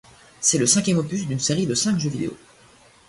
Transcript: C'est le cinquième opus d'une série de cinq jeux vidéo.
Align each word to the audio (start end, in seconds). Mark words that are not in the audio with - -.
C'est 0.39 0.57
le 0.57 0.65
cinquième 0.65 0.97
opus 0.97 1.27
d'une 1.27 1.39
série 1.39 1.67
de 1.67 1.75
cinq 1.75 1.99
jeux 1.99 2.09
vidéo. 2.09 2.35